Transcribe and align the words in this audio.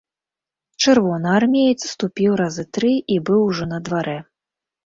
Чырвонаармеец 0.85 1.77
ступіў 1.93 2.31
разы 2.41 2.63
тры 2.79 2.93
і 3.17 3.21
быў 3.29 3.41
ужо 3.51 3.63
на 3.75 3.79
дварэ. 3.91 4.19